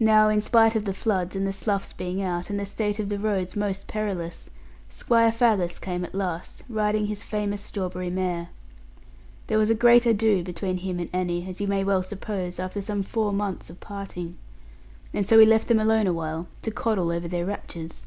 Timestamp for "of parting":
13.68-14.38